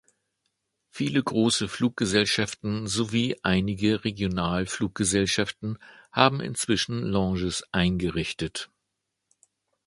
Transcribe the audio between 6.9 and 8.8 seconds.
Lounges eingerichtet.